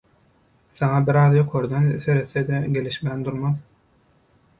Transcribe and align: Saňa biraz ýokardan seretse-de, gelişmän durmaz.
Saňa 0.77 1.01
biraz 1.09 1.35
ýokardan 1.39 1.85
seretse-de, 2.05 2.63
gelişmän 2.79 3.23
durmaz. 3.29 3.53